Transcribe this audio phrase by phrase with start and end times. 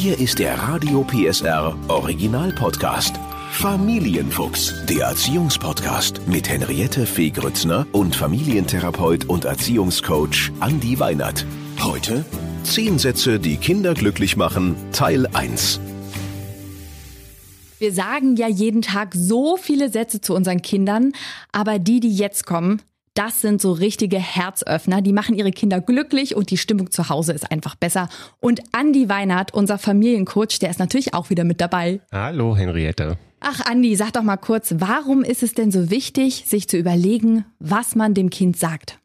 [0.00, 3.16] Hier ist der Radio PSR Original Podcast.
[3.50, 11.44] Familienfuchs, der Erziehungspodcast mit Henriette Fee Grützner und Familientherapeut und Erziehungscoach Andi Weinert.
[11.82, 12.24] Heute
[12.62, 15.80] zehn Sätze, die Kinder glücklich machen, Teil 1.
[17.80, 21.10] Wir sagen ja jeden Tag so viele Sätze zu unseren Kindern,
[21.50, 22.82] aber die, die jetzt kommen,
[23.18, 25.02] das sind so richtige Herzöffner.
[25.02, 28.08] Die machen ihre Kinder glücklich und die Stimmung zu Hause ist einfach besser.
[28.38, 32.00] Und Andi Weinert, unser Familiencoach, der ist natürlich auch wieder mit dabei.
[32.12, 33.18] Hallo Henriette.
[33.40, 37.44] Ach Andi, sag doch mal kurz, warum ist es denn so wichtig, sich zu überlegen,
[37.58, 39.00] was man dem Kind sagt?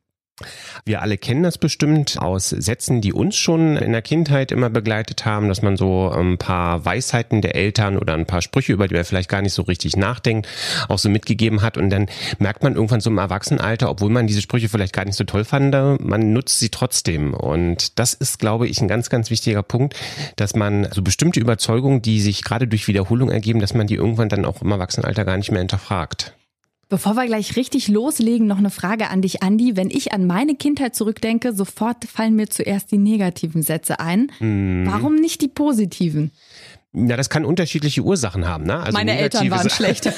[0.83, 5.25] Wir alle kennen das bestimmt aus Sätzen, die uns schon in der Kindheit immer begleitet
[5.25, 8.95] haben, dass man so ein paar Weisheiten der Eltern oder ein paar Sprüche, über die
[8.95, 10.47] man vielleicht gar nicht so richtig nachdenkt,
[10.89, 11.77] auch so mitgegeben hat.
[11.77, 12.07] Und dann
[12.39, 15.45] merkt man irgendwann so im Erwachsenenalter, obwohl man diese Sprüche vielleicht gar nicht so toll
[15.45, 17.35] fand, man nutzt sie trotzdem.
[17.35, 19.95] Und das ist, glaube ich, ein ganz, ganz wichtiger Punkt,
[20.35, 24.29] dass man so bestimmte Überzeugungen, die sich gerade durch Wiederholung ergeben, dass man die irgendwann
[24.29, 26.33] dann auch im Erwachsenenalter gar nicht mehr hinterfragt.
[26.93, 29.75] Bevor wir gleich richtig loslegen, noch eine Frage an dich, Andi.
[29.75, 34.31] Wenn ich an meine Kindheit zurückdenke, sofort fallen mir zuerst die negativen Sätze ein.
[34.39, 34.85] Mhm.
[34.85, 36.29] Warum nicht die positiven?
[36.93, 38.65] Ja, das kann unterschiedliche Ursachen haben.
[38.65, 38.77] Ne?
[38.77, 40.05] Also Meine Eltern waren schlecht.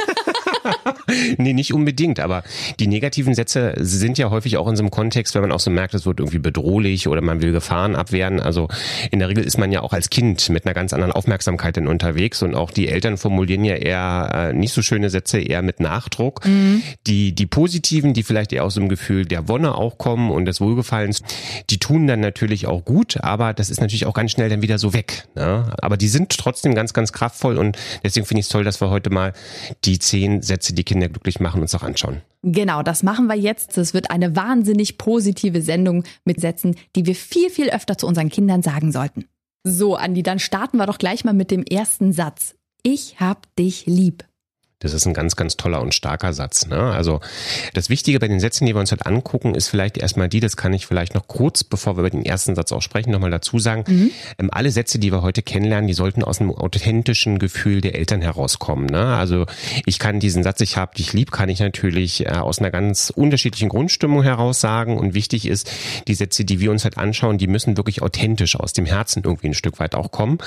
[1.37, 2.43] nee, nicht unbedingt, aber
[2.79, 5.71] die negativen Sätze sind ja häufig auch in so einem Kontext, wenn man auch so
[5.71, 8.39] merkt, es wird irgendwie bedrohlich oder man will Gefahren abwehren.
[8.39, 8.67] Also
[9.11, 11.87] in der Regel ist man ja auch als Kind mit einer ganz anderen Aufmerksamkeit dann
[11.87, 15.79] unterwegs und auch die Eltern formulieren ja eher äh, nicht so schöne Sätze, eher mit
[15.79, 16.45] Nachdruck.
[16.45, 16.81] Mhm.
[17.07, 20.61] Die, die positiven, die vielleicht eher aus dem Gefühl der Wonne auch kommen und des
[20.61, 21.21] Wohlgefallens,
[21.69, 24.77] die tun dann natürlich auch gut, aber das ist natürlich auch ganz schnell dann wieder
[24.77, 25.25] so weg.
[25.35, 25.71] Ne?
[25.81, 28.89] Aber die sind trotzdem ganz, ganz kraftvoll und deswegen finde ich es toll, dass wir
[28.89, 29.33] heute mal
[29.83, 32.21] die zehn Sätze, die Kinder glücklich machen, uns auch anschauen.
[32.43, 33.77] Genau, das machen wir jetzt.
[33.77, 38.29] Es wird eine wahnsinnig positive Sendung mit Sätzen, die wir viel, viel öfter zu unseren
[38.29, 39.25] Kindern sagen sollten.
[39.63, 42.55] So, Andi, dann starten wir doch gleich mal mit dem ersten Satz.
[42.83, 44.25] Ich hab dich lieb.
[44.79, 46.67] Das ist ein ganz, ganz toller und starker Satz.
[46.67, 46.77] Ne?
[46.77, 47.21] Also
[47.73, 50.57] das Wichtige bei den Sätzen, die wir uns heute angucken, ist vielleicht erstmal die, das
[50.57, 53.57] kann ich vielleicht noch kurz, bevor wir über den ersten Satz auch sprechen, nochmal dazu
[53.57, 53.85] sagen.
[53.87, 54.11] Mhm.
[54.37, 58.21] Ähm, alle Sätze, die wir heute kennenlernen, die sollten aus einem authentischen Gefühl der Eltern
[58.21, 58.87] herauskommen.
[58.87, 59.15] Ne?
[59.15, 59.45] Also
[59.85, 63.13] ich kann diesen Satz, ich hab dich lieb, kann ich natürlich äh, aus einer ganz
[63.15, 64.97] unterschiedlichen Grundstimmung heraus sagen.
[64.97, 65.71] Und wichtig ist,
[66.09, 69.47] die Sätze, die wir uns halt anschauen, die müssen wirklich authentisch aus dem Herzen irgendwie
[69.47, 70.37] ein Stück weit auch kommen.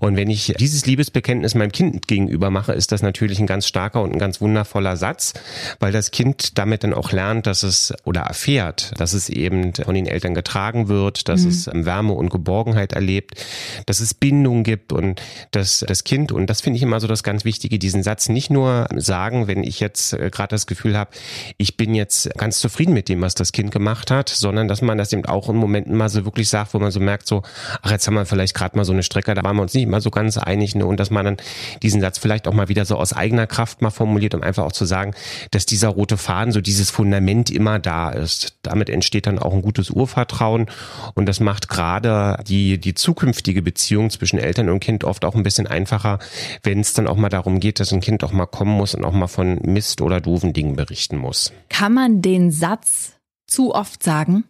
[0.00, 4.02] Und wenn ich dieses Liebesbekenntnis meinem Kind gegenüber mache, ist das natürlich ein ganz starker
[4.02, 5.34] und ein ganz wundervoller Satz,
[5.78, 9.94] weil das Kind damit dann auch lernt, dass es oder erfährt, dass es eben von
[9.94, 11.48] den Eltern getragen wird, dass mhm.
[11.48, 13.40] es Wärme und Geborgenheit erlebt,
[13.86, 15.22] dass es Bindung gibt und
[15.52, 18.50] dass das Kind, und das finde ich immer so das ganz Wichtige, diesen Satz nicht
[18.50, 21.12] nur sagen, wenn ich jetzt äh, gerade das Gefühl habe,
[21.56, 24.98] ich bin jetzt ganz zufrieden mit dem, was das Kind gemacht hat, sondern dass man
[24.98, 27.42] das eben auch in Momenten mal so wirklich sagt, wo man so merkt, so,
[27.82, 29.86] ach, jetzt haben wir vielleicht gerade mal so eine Strecke, da waren wir uns nicht
[29.86, 30.84] mal so ganz einig, ne?
[30.84, 31.36] und dass man dann
[31.80, 34.62] diesen Satz vielleicht auch mal wieder so aus eigener Kraft Kraft mal formuliert, um einfach
[34.62, 35.14] auch zu sagen,
[35.50, 38.56] dass dieser rote Faden, so dieses Fundament immer da ist.
[38.62, 40.66] Damit entsteht dann auch ein gutes Urvertrauen
[41.14, 45.42] und das macht gerade die, die zukünftige Beziehung zwischen Eltern und Kind oft auch ein
[45.42, 46.20] bisschen einfacher,
[46.62, 49.04] wenn es dann auch mal darum geht, dass ein Kind auch mal kommen muss und
[49.04, 51.52] auch mal von Mist oder doofen Dingen berichten muss.
[51.68, 53.14] Kann man den Satz
[53.48, 54.44] zu oft sagen?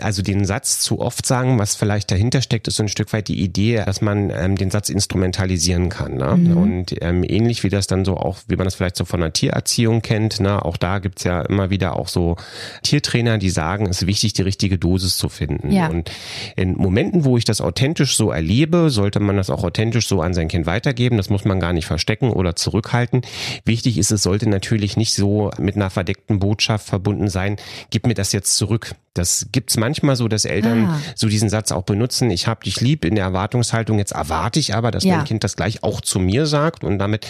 [0.00, 3.28] Also den Satz zu oft sagen, was vielleicht dahinter steckt, ist so ein Stück weit
[3.28, 6.16] die Idee, dass man ähm, den Satz instrumentalisieren kann.
[6.16, 6.36] Ne?
[6.36, 6.56] Mhm.
[6.56, 9.32] Und ähm, ähnlich wie das dann so auch, wie man das vielleicht so von der
[9.32, 10.64] Tiererziehung kennt, ne?
[10.64, 12.36] auch da gibt's ja immer wieder auch so
[12.82, 15.72] Tiertrainer, die sagen, es ist wichtig, die richtige Dosis zu finden.
[15.72, 15.88] Ja.
[15.88, 16.10] Und
[16.56, 20.34] in Momenten, wo ich das authentisch so erlebe, sollte man das auch authentisch so an
[20.34, 21.16] sein Kind weitergeben.
[21.16, 23.22] Das muss man gar nicht verstecken oder zurückhalten.
[23.64, 27.56] Wichtig ist, es sollte natürlich nicht so mit einer verdeckten Botschaft verbunden sein,
[27.90, 28.94] gib mir das jetzt zurück.
[29.18, 31.00] Das gibt's manchmal so, dass Eltern ah.
[31.14, 34.74] so diesen Satz auch benutzen, ich habe dich lieb in der Erwartungshaltung, jetzt erwarte ich
[34.74, 35.16] aber, dass ja.
[35.16, 37.26] mein Kind das gleich auch zu mir sagt und damit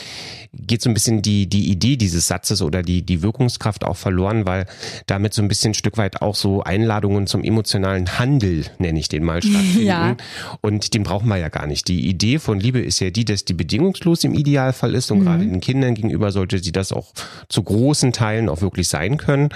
[0.55, 4.47] geht so ein bisschen die, die Idee dieses Satzes oder die, die Wirkungskraft auch verloren,
[4.47, 4.67] weil
[5.07, 9.09] damit so ein bisschen ein Stück weit auch so Einladungen zum emotionalen Handel, nenne ich
[9.09, 9.87] den mal, stattfinden.
[9.87, 10.17] Ja.
[10.61, 11.89] Und den brauchen wir ja gar nicht.
[11.89, 15.25] Die Idee von Liebe ist ja die, dass die bedingungslos im Idealfall ist und mhm.
[15.25, 17.13] gerade den Kindern gegenüber sollte sie das auch
[17.49, 19.51] zu großen Teilen auch wirklich sein können.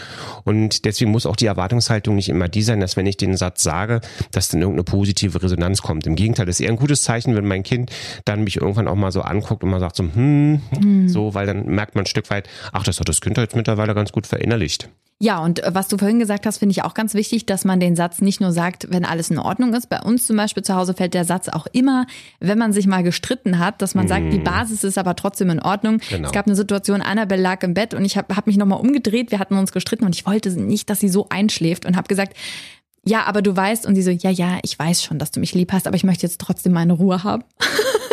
[0.44, 3.62] Und deswegen muss auch die Erwartungshaltung nicht immer die sein, dass wenn ich den Satz
[3.62, 6.06] sage, dass dann irgendeine positive Resonanz kommt.
[6.06, 7.90] Im Gegenteil, das ist eher ein gutes Zeichen, wenn mein Kind
[8.24, 11.08] dann mich irgendwann auch mal so anguckt und mal sagt so, hm, mhm.
[11.08, 13.94] so, weil dann merkt man ein Stück weit, ach, das hat das Kind jetzt mittlerweile
[13.94, 14.88] ganz gut verinnerlicht.
[15.22, 17.78] Ja, und äh, was du vorhin gesagt hast, finde ich auch ganz wichtig, dass man
[17.78, 19.88] den Satz nicht nur sagt, wenn alles in Ordnung ist.
[19.88, 22.08] Bei uns zum Beispiel zu Hause fällt der Satz auch immer,
[22.40, 24.44] wenn man sich mal gestritten hat, dass man sagt, die mhm.
[24.44, 26.00] Basis ist aber trotzdem in Ordnung.
[26.10, 26.26] Genau.
[26.26, 29.30] Es gab eine Situation, Annabelle lag im Bett und ich habe hab mich nochmal umgedreht,
[29.30, 32.36] wir hatten uns gestritten und ich wollte nicht, dass sie so einschläft und habe gesagt,
[33.04, 35.54] ja, aber du weißt und sie so, ja, ja, ich weiß schon, dass du mich
[35.54, 37.44] lieb hast, aber ich möchte jetzt trotzdem meine Ruhe haben.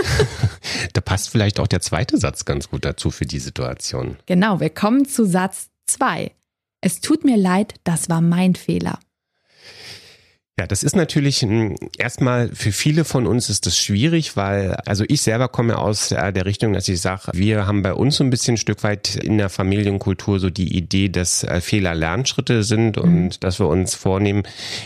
[0.93, 4.17] da passt vielleicht auch der zweite Satz ganz gut dazu für die Situation.
[4.27, 6.33] Genau, wir kommen zu Satz zwei.
[6.81, 8.99] Es tut mir leid, das war mein Fehler.
[10.59, 15.05] Ja, das ist natürlich hm, erstmal für viele von uns ist das schwierig, weil also
[15.07, 18.29] ich selber komme aus der Richtung, dass ich sage, wir haben bei uns so ein
[18.29, 22.97] bisschen ein Stück weit in der Familienkultur so die Idee, dass äh, Fehler Lernschritte sind
[22.97, 23.29] und mhm.
[23.39, 24.43] dass wir uns vornehmen,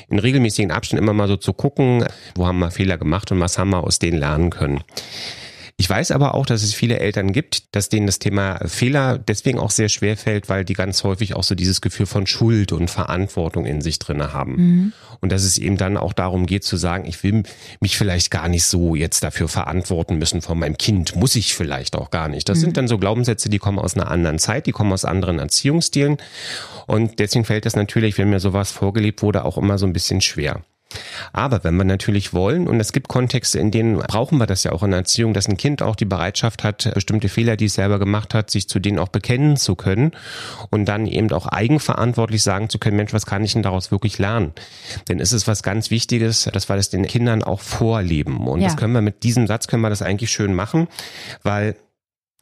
[0.10, 2.06] in regelmäßigen Abständen immer mal so zu gucken,
[2.36, 4.84] wo haben wir Fehler gemacht und was haben wir aus denen lernen können.
[5.76, 9.58] Ich weiß aber auch, dass es viele Eltern gibt, dass denen das Thema Fehler deswegen
[9.58, 12.92] auch sehr schwer fällt, weil die ganz häufig auch so dieses Gefühl von Schuld und
[12.92, 14.56] Verantwortung in sich drinne haben.
[14.56, 14.94] Mhm.
[15.20, 17.44] Und dass es eben dann auch darum geht zu sagen, ich will
[17.80, 21.96] mich vielleicht gar nicht so jetzt dafür verantworten müssen von meinem Kind, muss ich vielleicht
[21.96, 22.50] auch gar nicht.
[22.50, 22.62] Das mhm.
[22.62, 26.18] sind dann so Glaubenssätze, die kommen aus einer anderen Zeit, die kommen aus anderen Erziehungsstilen.
[26.86, 30.22] Und deswegen fällt das natürlich, wenn mir sowas vorgelebt wurde, auch immer so ein bisschen
[30.22, 30.62] schwer.
[31.32, 34.72] Aber wenn wir natürlich wollen, und es gibt Kontexte, in denen brauchen wir das ja
[34.72, 37.76] auch in der Erziehung, dass ein Kind auch die Bereitschaft hat, bestimmte Fehler, die es
[37.76, 40.12] selber gemacht hat, sich zu denen auch bekennen zu können
[40.70, 44.18] und dann eben auch eigenverantwortlich sagen zu können, Mensch, was kann ich denn daraus wirklich
[44.20, 44.54] lernen?
[45.08, 48.48] Denn es ist was ganz Wichtiges, dass wir das den Kindern auch vorleben.
[48.48, 48.68] Und ja.
[48.68, 50.88] das können wir mit diesem Satz können wir das eigentlich schön machen,
[51.44, 51.76] weil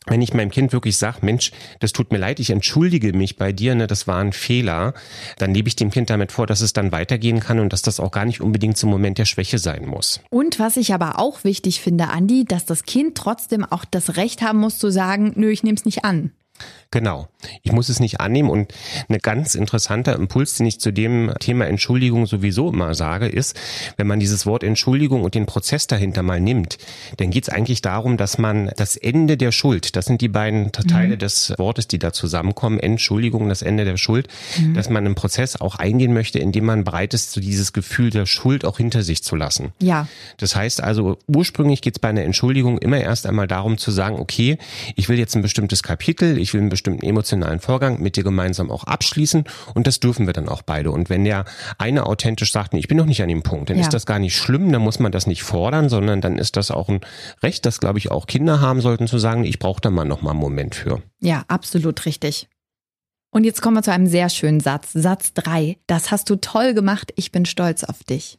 [0.07, 3.51] wenn ich meinem Kind wirklich sage, Mensch, das tut mir leid, ich entschuldige mich bei
[3.51, 4.93] dir, ne, das war ein Fehler,
[5.37, 7.99] dann lebe ich dem Kind damit vor, dass es dann weitergehen kann und dass das
[7.99, 10.19] auch gar nicht unbedingt zum Moment der Schwäche sein muss.
[10.31, 14.41] Und was ich aber auch wichtig finde, Andi, dass das Kind trotzdem auch das Recht
[14.41, 16.31] haben muss zu sagen, nö, ich nehme es nicht an.
[16.91, 17.29] Genau.
[17.63, 18.49] Ich muss es nicht annehmen.
[18.49, 18.73] Und
[19.07, 23.57] ein ganz interessanter Impuls, den ich zu dem Thema Entschuldigung sowieso immer sage, ist,
[23.95, 26.77] wenn man dieses Wort Entschuldigung und den Prozess dahinter mal nimmt,
[27.15, 30.73] dann geht es eigentlich darum, dass man das Ende der Schuld, das sind die beiden
[30.73, 31.19] Teile mhm.
[31.19, 34.27] des Wortes, die da zusammenkommen, Entschuldigung, das Ende der Schuld,
[34.59, 34.73] mhm.
[34.73, 38.25] dass man einen Prozess auch eingehen möchte, indem man bereit ist, so dieses Gefühl der
[38.25, 39.71] Schuld auch hinter sich zu lassen.
[39.79, 40.09] Ja.
[40.37, 44.19] Das heißt also, ursprünglich geht es bei einer Entschuldigung immer erst einmal darum zu sagen,
[44.19, 44.57] okay,
[44.97, 48.71] ich will jetzt ein bestimmtes Kapitel, ich will ein bestimmten emotionalen Vorgang mit dir gemeinsam
[48.71, 49.43] auch abschließen
[49.73, 50.91] und das dürfen wir dann auch beide.
[50.91, 51.45] Und wenn der
[51.77, 53.83] eine authentisch sagt, nee, ich bin noch nicht an dem Punkt, dann ja.
[53.83, 56.71] ist das gar nicht schlimm, dann muss man das nicht fordern, sondern dann ist das
[56.71, 57.01] auch ein
[57.43, 60.21] Recht, das glaube ich auch Kinder haben sollten zu sagen, ich brauche da mal noch
[60.21, 61.01] mal einen Moment für.
[61.19, 62.47] Ja, absolut richtig.
[63.31, 64.91] Und jetzt kommen wir zu einem sehr schönen Satz.
[64.93, 65.77] Satz drei.
[65.87, 67.13] Das hast du toll gemacht.
[67.15, 68.37] Ich bin stolz auf dich.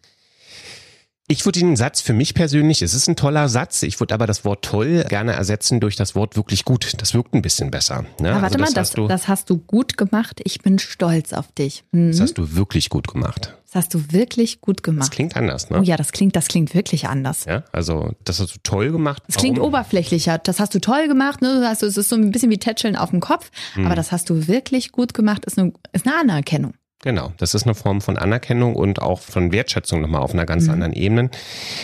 [1.32, 4.26] Ich würde den Satz für mich persönlich, es ist ein toller Satz, ich würde aber
[4.26, 6.92] das Wort toll gerne ersetzen durch das Wort wirklich gut.
[6.98, 8.04] Das wirkt ein bisschen besser.
[8.20, 8.34] Ne?
[8.34, 10.42] Warte also das mal, das, du, das hast du gut gemacht.
[10.44, 11.84] Ich bin stolz auf dich.
[11.92, 12.10] Mhm.
[12.10, 13.56] Das hast du wirklich gut gemacht.
[13.64, 15.08] Das hast du wirklich gut gemacht.
[15.08, 15.78] Das klingt anders, ne?
[15.80, 17.46] Oh ja, das klingt, das klingt wirklich anders.
[17.46, 19.22] Ja, also das hast du toll gemacht.
[19.26, 20.36] Das klingt oberflächlicher.
[20.36, 21.66] Das hast du toll gemacht, ne?
[21.66, 23.50] Also, es ist so ein bisschen wie Tätscheln auf dem Kopf.
[23.72, 23.86] Hm.
[23.86, 26.74] Aber das hast du wirklich gut gemacht, ist eine, ist eine Anerkennung.
[27.02, 30.66] Genau, das ist eine Form von Anerkennung und auch von Wertschätzung nochmal auf einer ganz
[30.66, 30.70] mhm.
[30.70, 31.30] anderen Ebene.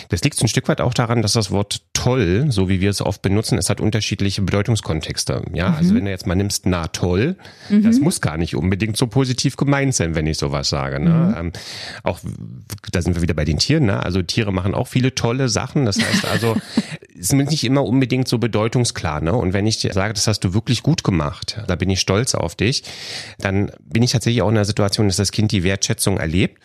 [0.07, 3.01] Das liegt ein Stück weit auch daran, dass das Wort toll, so wie wir es
[3.01, 5.41] oft benutzen, es hat unterschiedliche Bedeutungskontexte.
[5.53, 5.75] Ja, mhm.
[5.75, 7.35] also wenn du jetzt mal nimmst, na toll,
[7.69, 7.83] mhm.
[7.83, 11.01] das muss gar nicht unbedingt so positiv gemeint sein, wenn ich sowas sage.
[11.01, 11.09] Ne?
[11.09, 11.35] Mhm.
[11.37, 11.51] Ähm,
[12.03, 12.21] auch,
[12.93, 14.01] da sind wir wieder bei den Tieren, ne?
[14.01, 15.83] Also Tiere machen auch viele tolle Sachen.
[15.83, 16.55] Das heißt also,
[17.19, 19.19] ist nicht immer unbedingt so bedeutungsklar.
[19.21, 19.33] Ne?
[19.33, 22.33] Und wenn ich dir sage, das hast du wirklich gut gemacht, da bin ich stolz
[22.33, 22.83] auf dich,
[23.39, 26.61] dann bin ich tatsächlich auch in einer Situation, dass das Kind die Wertschätzung erlebt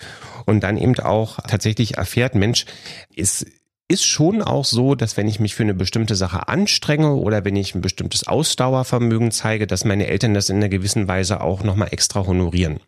[0.47, 2.67] und dann eben auch tatsächlich erfährt, Mensch,
[3.15, 3.47] ist
[3.87, 7.55] ist schon auch so, dass wenn ich mich für eine bestimmte Sache anstrenge oder wenn
[7.55, 11.89] ich ein bestimmtes Ausdauervermögen zeige, dass meine Eltern das in einer gewissen Weise auch nochmal
[11.91, 12.81] extra honorieren.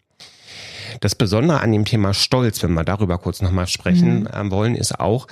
[1.00, 4.28] Das Besondere an dem Thema Stolz, wenn wir darüber kurz nochmal sprechen mhm.
[4.34, 5.26] Ähm, wollen, ist auch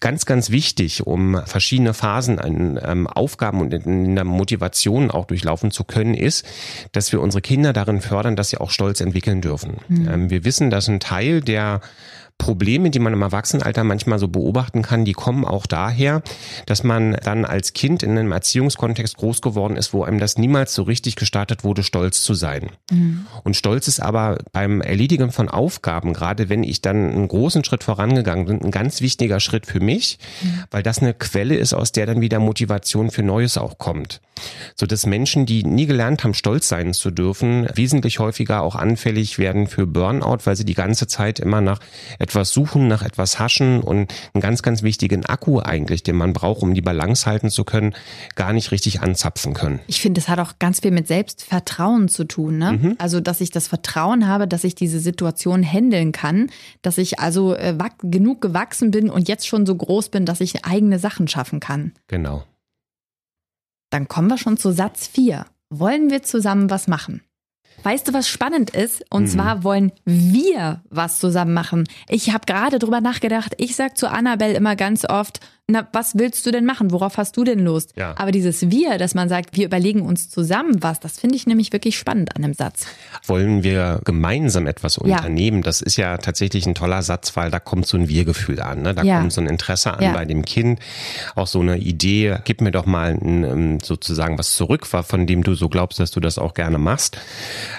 [0.00, 5.70] ganz, ganz wichtig, um verschiedene Phasen an ähm, Aufgaben und in der Motivation auch durchlaufen
[5.70, 6.46] zu können, ist,
[6.92, 9.76] dass wir unsere Kinder darin fördern, dass sie auch Stolz entwickeln dürfen.
[9.88, 10.08] Mhm.
[10.08, 11.80] Ähm, wir wissen, dass ein Teil der
[12.40, 16.22] Probleme, die man im Erwachsenenalter manchmal so beobachten kann, die kommen auch daher,
[16.64, 20.74] dass man dann als Kind in einem Erziehungskontext groß geworden ist, wo einem das niemals
[20.74, 22.70] so richtig gestartet wurde, stolz zu sein.
[22.90, 23.26] Mhm.
[23.44, 27.84] Und Stolz ist aber beim Erledigen von Aufgaben, gerade wenn ich dann einen großen Schritt
[27.84, 30.64] vorangegangen bin, ein ganz wichtiger Schritt für mich, mhm.
[30.70, 34.22] weil das eine Quelle ist, aus der dann wieder Motivation für Neues auch kommt.
[34.74, 39.38] So dass Menschen, die nie gelernt haben, stolz sein zu dürfen, wesentlich häufiger auch anfällig
[39.38, 41.80] werden für Burnout, weil sie die ganze Zeit immer nach
[42.18, 46.62] etwas suchen, nach etwas haschen und einen ganz, ganz wichtigen Akku eigentlich, den man braucht,
[46.62, 47.94] um die Balance halten zu können,
[48.34, 49.80] gar nicht richtig anzapfen können.
[49.86, 52.58] Ich finde, es hat auch ganz viel mit Selbstvertrauen zu tun.
[52.58, 52.72] Ne?
[52.72, 52.96] Mhm.
[52.98, 56.50] Also, dass ich das Vertrauen habe, dass ich diese Situation handeln kann,
[56.82, 60.64] dass ich also äh, genug gewachsen bin und jetzt schon so groß bin, dass ich
[60.64, 61.92] eigene Sachen schaffen kann.
[62.08, 62.44] Genau.
[63.90, 65.46] Dann kommen wir schon zu Satz 4.
[65.68, 67.22] Wollen wir zusammen was machen?
[67.82, 69.04] Weißt du, was spannend ist?
[69.10, 69.28] Und mhm.
[69.28, 71.88] zwar wollen wir was zusammen machen.
[72.08, 73.54] Ich habe gerade drüber nachgedacht.
[73.58, 76.90] Ich sag zu Annabelle immer ganz oft, na, was willst du denn machen?
[76.90, 77.92] Worauf hast du denn Lust?
[77.96, 78.14] Ja.
[78.16, 81.72] Aber dieses Wir, dass man sagt, wir überlegen uns zusammen was, das finde ich nämlich
[81.72, 82.86] wirklich spannend an dem Satz.
[83.26, 85.58] Wollen wir gemeinsam etwas unternehmen?
[85.58, 85.62] Ja.
[85.62, 88.82] Das ist ja tatsächlich ein toller Satz, weil da kommt so ein Wir-Gefühl an.
[88.82, 88.94] Ne?
[88.94, 89.18] Da ja.
[89.18, 90.80] kommt so ein Interesse an bei dem Kind.
[91.34, 95.42] Auch so eine Idee, gib mir doch mal ein, ähm, sozusagen was zurück, von dem
[95.42, 97.18] du so glaubst, dass du das auch gerne machst.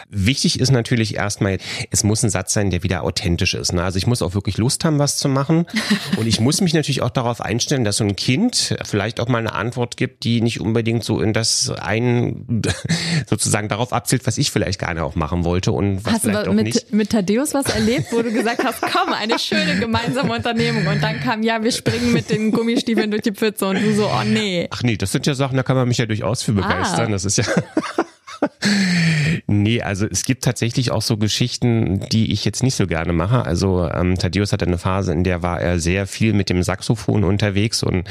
[0.10, 1.58] Wichtig ist natürlich erstmal,
[1.90, 3.74] es muss ein Satz sein, der wieder authentisch ist.
[3.74, 3.84] Ne?
[3.84, 5.66] Also ich muss auch wirklich Lust haben, was zu machen.
[6.18, 9.28] Und ich muss mich natürlich auch darauf einstellen, vorstellen, dass so ein Kind vielleicht auch
[9.28, 12.46] mal eine Antwort gibt, die nicht unbedingt so in das ein
[13.30, 16.52] sozusagen darauf abzielt, was ich vielleicht gerne auch machen wollte und was hast vielleicht du
[16.52, 16.94] auch mit, nicht.
[16.94, 21.20] mit Thaddeus was erlebt, wo du gesagt hast, komm, eine schöne gemeinsame Unternehmung und dann
[21.20, 24.68] kam, ja, wir springen mit den Gummistiefeln durch die Pfütze und du so, oh nee.
[24.72, 27.08] Ach nee, das sind ja Sachen, da kann man mich ja durchaus für begeistern.
[27.08, 27.12] Ah.
[27.12, 27.46] Das ist ja
[29.48, 33.46] nee, also es gibt tatsächlich auch so Geschichten, die ich jetzt nicht so gerne mache.
[33.46, 37.24] Also ähm, Thaddeus hatte eine Phase, in der war er sehr viel mit dem Saxophon
[37.24, 38.08] unterwegs und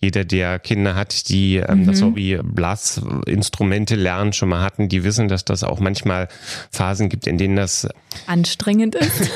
[0.00, 1.86] jeder, der Kinder hat, die ähm, mhm.
[1.86, 6.28] das Hobby Blasinstrumente lernen, schon mal hatten, die wissen, dass das auch manchmal
[6.70, 7.88] Phasen gibt, in denen das
[8.26, 9.30] anstrengend ist.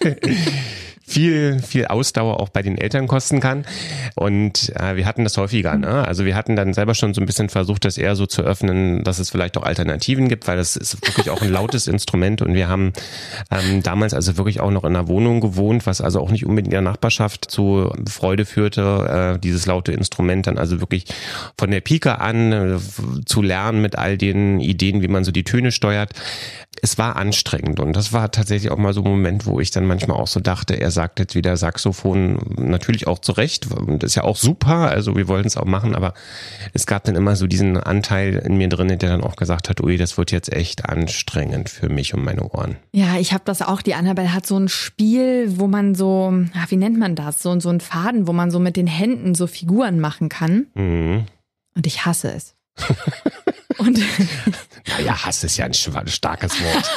[1.12, 3.66] viel, viel Ausdauer auch bei den Eltern kosten kann.
[4.14, 5.76] Und äh, wir hatten das häufiger.
[5.76, 6.06] Ne?
[6.06, 9.04] Also wir hatten dann selber schon so ein bisschen versucht, das eher so zu öffnen,
[9.04, 12.40] dass es vielleicht auch Alternativen gibt, weil das ist wirklich auch ein lautes Instrument.
[12.40, 12.92] Und wir haben
[13.50, 16.68] ähm, damals also wirklich auch noch in einer Wohnung gewohnt, was also auch nicht unbedingt
[16.68, 21.04] in der Nachbarschaft zu Freude führte, äh, dieses laute Instrument dann also wirklich
[21.58, 22.78] von der Pike an äh,
[23.26, 26.12] zu lernen mit all den Ideen, wie man so die Töne steuert.
[26.80, 29.86] Es war anstrengend und das war tatsächlich auch mal so ein Moment, wo ich dann
[29.86, 34.14] manchmal auch so dachte, er sagt jetzt wieder Saxophon, natürlich auch zu Recht, das ist
[34.14, 36.14] ja auch super, also wir wollten es auch machen, aber
[36.72, 39.82] es gab dann immer so diesen Anteil in mir drin, der dann auch gesagt hat,
[39.82, 42.76] ui, das wird jetzt echt anstrengend für mich und meine Ohren.
[42.92, 46.32] Ja, ich habe das auch, die Annabelle hat so ein Spiel, wo man so,
[46.68, 49.46] wie nennt man das, so, so ein Faden, wo man so mit den Händen so
[49.46, 50.66] Figuren machen kann.
[50.74, 51.26] Mhm.
[51.74, 52.54] Und ich hasse es.
[53.78, 53.98] Und
[54.88, 56.90] naja, Hass ist ja ein starkes Wort.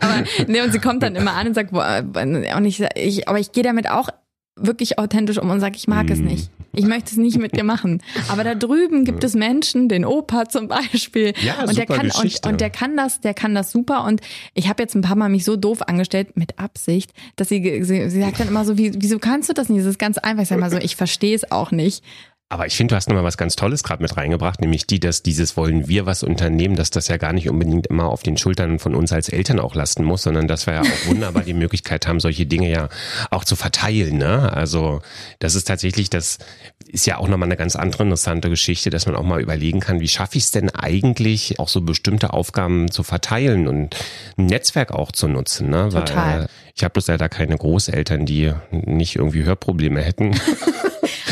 [0.00, 3.38] aber nee, und sie kommt dann immer an und sagt, boah, und ich, ich aber
[3.38, 4.08] ich gehe damit auch
[4.56, 6.12] wirklich authentisch um und sage, ich mag mm.
[6.12, 6.50] es nicht.
[6.76, 8.02] Ich möchte es nicht mit dir machen.
[8.28, 12.46] Aber da drüben gibt es Menschen, den Opa zum Beispiel, ja, und der kann und,
[12.46, 14.04] und, der kann das, der kann das super.
[14.04, 14.20] Und
[14.54, 18.10] ich habe jetzt ein paar Mal mich so doof angestellt mit Absicht, dass sie, sie,
[18.10, 19.80] sie sagt dann immer so, wie, wieso kannst du das nicht?
[19.80, 20.42] Das ist ganz einfach.
[20.42, 22.04] Ich sage mal so, ich verstehe es auch nicht.
[22.50, 25.22] Aber ich finde, du hast nochmal was ganz Tolles gerade mit reingebracht, nämlich die, dass
[25.22, 28.78] dieses wollen wir was unternehmen, dass das ja gar nicht unbedingt immer auf den Schultern
[28.78, 32.06] von uns als Eltern auch lasten muss, sondern dass wir ja auch wunderbar die Möglichkeit
[32.06, 32.90] haben, solche Dinge ja
[33.30, 34.18] auch zu verteilen.
[34.18, 34.52] Ne?
[34.52, 35.00] Also
[35.38, 36.38] das ist tatsächlich, das
[36.86, 40.00] ist ja auch nochmal eine ganz andere interessante Geschichte, dass man auch mal überlegen kann,
[40.00, 43.96] wie schaffe ich es denn eigentlich, auch so bestimmte Aufgaben zu verteilen und
[44.36, 45.70] ein Netzwerk auch zu nutzen.
[45.70, 45.88] Ne?
[45.88, 46.40] Total.
[46.40, 50.38] Weil ich habe bloß leider keine Großeltern, die nicht irgendwie Hörprobleme hätten.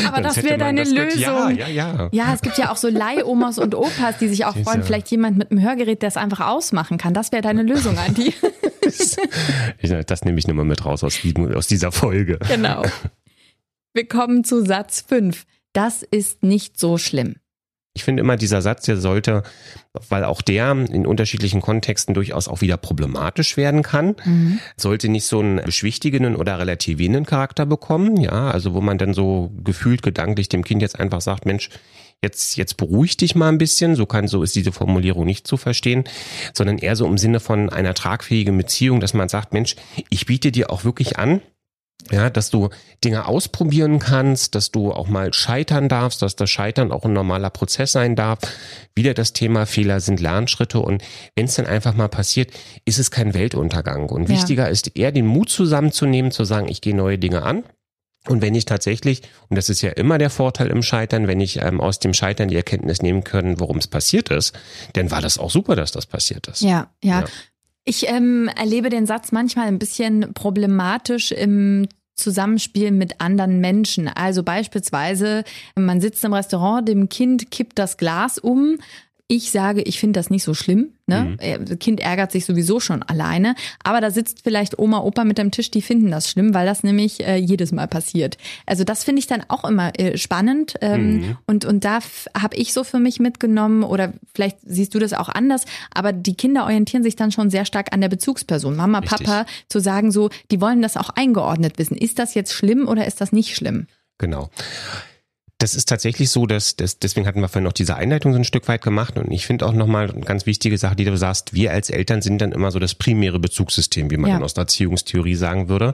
[0.07, 1.21] Aber das wäre deine das Lösung.
[1.21, 2.09] ja, ja, ja.
[2.11, 4.85] Ja, es gibt ja auch so Leihomas und Opas, die sich auch freuen, ja.
[4.85, 7.13] vielleicht jemand mit einem Hörgerät, der es einfach ausmachen kann.
[7.13, 8.33] Das wäre deine Lösung, Andi.
[10.07, 11.19] das nehme ich nur mal mit raus aus,
[11.55, 12.39] aus dieser Folge.
[12.47, 12.83] Genau.
[13.93, 15.45] Wir kommen zu Satz 5.
[15.73, 17.35] Das ist nicht so schlimm.
[17.95, 19.43] Ich finde immer, dieser Satz, der sollte,
[20.09, 24.59] weil auch der in unterschiedlichen Kontexten durchaus auch wieder problematisch werden kann, mhm.
[24.75, 29.51] sollte nicht so einen beschwichtigenden oder relativierenden Charakter bekommen, ja, also wo man dann so
[29.63, 31.69] gefühlt gedanklich dem Kind jetzt einfach sagt, Mensch,
[32.23, 35.57] jetzt, jetzt beruhig dich mal ein bisschen, so kann, so ist diese Formulierung nicht zu
[35.57, 36.05] verstehen,
[36.53, 39.75] sondern eher so im Sinne von einer tragfähigen Beziehung, dass man sagt, Mensch,
[40.09, 41.41] ich biete dir auch wirklich an,
[42.11, 42.69] ja, dass du
[43.03, 47.49] Dinge ausprobieren kannst, dass du auch mal scheitern darfst, dass das Scheitern auch ein normaler
[47.49, 48.39] Prozess sein darf.
[48.95, 51.03] Wieder das Thema Fehler sind Lernschritte und
[51.35, 52.51] wenn es dann einfach mal passiert,
[52.85, 54.09] ist es kein Weltuntergang.
[54.09, 54.35] Und ja.
[54.35, 57.63] wichtiger ist eher den Mut zusammenzunehmen, zu sagen, ich gehe neue Dinge an.
[58.27, 61.57] Und wenn ich tatsächlich, und das ist ja immer der Vorteil im Scheitern, wenn ich
[61.57, 64.53] ähm, aus dem Scheitern die Erkenntnis nehmen können, worum es passiert ist,
[64.93, 66.61] dann war das auch super, dass das passiert ist.
[66.61, 67.21] Ja, ja.
[67.21, 67.25] ja.
[67.85, 74.07] Ich ähm, erlebe den Satz manchmal ein bisschen problematisch im Zusammenspiel mit anderen Menschen.
[74.07, 75.43] Also beispielsweise,
[75.75, 78.77] man sitzt im Restaurant, dem Kind kippt das Glas um,
[79.35, 80.89] ich sage, ich finde das nicht so schlimm.
[81.07, 81.37] Ne?
[81.41, 81.65] Mhm.
[81.65, 83.55] Das Kind ärgert sich sowieso schon alleine.
[83.83, 86.83] Aber da sitzt vielleicht Oma, Opa mit am Tisch, die finden das schlimm, weil das
[86.83, 88.37] nämlich äh, jedes Mal passiert.
[88.67, 90.75] Also das finde ich dann auch immer äh, spannend.
[90.81, 91.37] Ähm, mhm.
[91.47, 91.97] und, und da
[92.39, 96.35] habe ich so für mich mitgenommen, oder vielleicht siehst du das auch anders, aber die
[96.35, 98.75] Kinder orientieren sich dann schon sehr stark an der Bezugsperson.
[98.75, 99.25] Mama, Richtig.
[99.25, 101.97] Papa, zu sagen so, die wollen das auch eingeordnet wissen.
[101.97, 103.87] Ist das jetzt schlimm oder ist das nicht schlimm?
[104.19, 104.51] Genau.
[105.63, 108.43] Das ist tatsächlich so, dass, dass deswegen hatten wir vorhin noch diese Einleitung so ein
[108.43, 111.53] Stück weit gemacht und ich finde auch nochmal eine ganz wichtige Sache, die du sagst,
[111.53, 114.41] wir als Eltern sind dann immer so das primäre Bezugssystem, wie man ja.
[114.41, 115.93] aus der Erziehungstheorie sagen würde.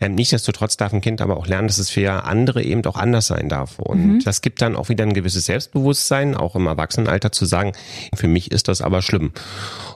[0.00, 3.28] Ähm, nichtsdestotrotz darf ein Kind aber auch lernen, dass es für andere eben auch anders
[3.28, 4.20] sein darf und mhm.
[4.24, 7.70] das gibt dann auch wieder ein gewisses Selbstbewusstsein, auch im Erwachsenenalter zu sagen,
[8.16, 9.30] für mich ist das aber schlimm.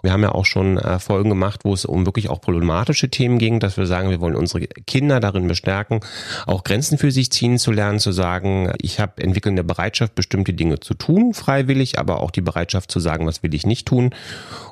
[0.02, 3.38] Wir haben ja auch schon äh, Folgen gemacht, wo es um wirklich auch problematische Themen
[3.38, 6.02] ging, dass wir sagen, wir wollen unsere Kinder darin bestärken,
[6.46, 10.80] auch Grenzen für sich ziehen zu lernen, zu sagen, ich habe entwickelnde Bereitschaft, bestimmte Dinge
[10.80, 14.14] zu tun, freiwillig, aber auch die Bereitschaft zu sagen, was will ich nicht tun.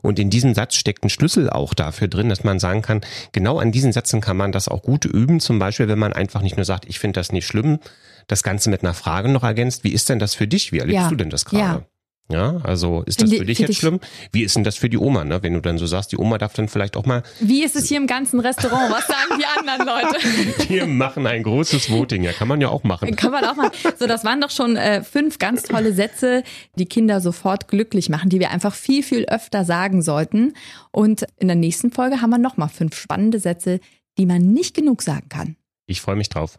[0.03, 3.01] Und in diesem Satz steckt ein Schlüssel auch dafür drin, dass man sagen kann,
[3.33, 6.43] genau an diesen Sätzen kann man das auch gut üben, zum Beispiel, wenn man einfach
[6.43, 7.79] nicht nur sagt, ich finde das nicht schlimm,
[8.27, 10.73] das Ganze mit einer Frage noch ergänzt, wie ist denn das für dich?
[10.73, 11.09] Wie erlebst ja.
[11.09, 11.63] du denn das gerade?
[11.63, 11.87] Ja.
[12.29, 14.01] Ja, also ist das für dich jetzt schlimm?
[14.33, 15.43] Wie ist denn das für die Oma, ne?
[15.45, 17.23] Wenn du dann so sagst, die Oma darf dann vielleicht auch mal.
[17.39, 18.93] Wie ist es hier im ganzen Restaurant?
[18.93, 20.69] Was sagen die anderen Leute?
[20.69, 23.15] Wir machen ein großes Voting, ja, kann man ja auch machen.
[23.15, 23.71] Kann man auch machen.
[23.97, 26.43] So, das waren doch schon äh, fünf ganz tolle Sätze,
[26.75, 30.55] die Kinder sofort glücklich machen, die wir einfach viel, viel öfter sagen sollten.
[30.91, 33.79] Und in der nächsten Folge haben wir nochmal fünf spannende Sätze,
[34.19, 35.57] die man nicht genug sagen kann.
[35.87, 36.59] Ich freue mich drauf.